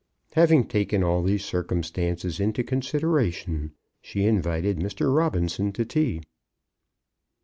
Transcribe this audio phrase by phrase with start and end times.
[0.33, 5.15] Having taken all these circumstances into consideration, she invited Mr.
[5.15, 6.23] Robinson to tea.